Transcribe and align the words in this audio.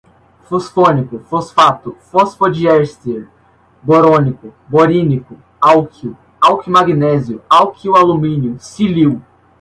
fosfônico, 0.45 1.19
fosfato, 1.19 1.95
fosfodiéster, 1.99 3.29
borônico, 3.83 4.51
borínico, 4.67 5.37
alquil, 5.61 6.17
alquilmagnésio, 6.41 7.43
alquilalumínio, 7.47 8.57
silil 8.57 9.21